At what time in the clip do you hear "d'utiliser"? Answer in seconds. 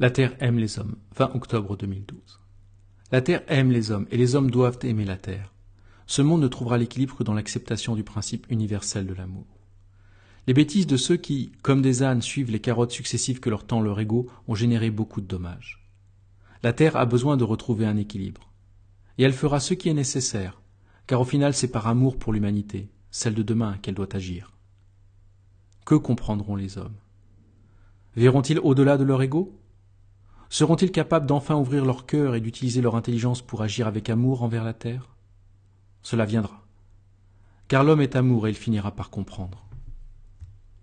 32.40-32.80